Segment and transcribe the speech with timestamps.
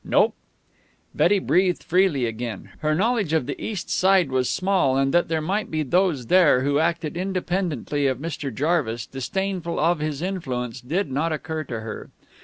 [0.03, 0.33] "Nope."
[1.13, 2.71] Betty breathed freely again.
[2.79, 6.61] Her knowledge of the East Side was small, and that there might be those there
[6.61, 8.51] who acted independently of Mr.
[8.51, 12.09] Jarvis, disdainful of his influence, did not occur to her.